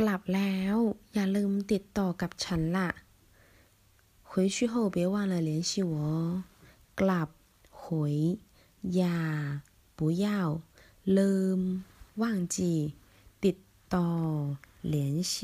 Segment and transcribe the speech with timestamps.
[0.00, 0.76] กลับแล้ว
[1.14, 2.90] อย่าลืมติดต่อกับฉันล่ะ
[4.30, 5.94] 回去后别忘了联系我
[7.00, 7.28] กลับ
[7.80, 7.82] 回
[8.94, 9.20] อย่า
[9.98, 10.26] 不要
[11.16, 11.60] ลืม
[12.22, 12.24] 忘
[12.54, 12.56] 记
[13.44, 13.56] ติด
[13.94, 14.10] ต่อ
[14.94, 14.96] 联
[15.32, 15.34] 系